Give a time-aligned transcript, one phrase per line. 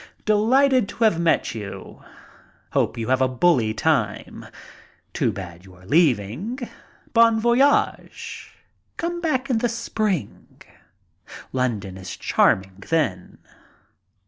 [0.25, 2.01] "Delighted to have met you.
[2.71, 4.47] Hope you have a bully time.
[5.13, 6.57] Too bad you are leaving.
[7.13, 8.51] Bon voyage.
[8.97, 10.63] Come back in the spring.
[11.53, 13.37] London is charming then.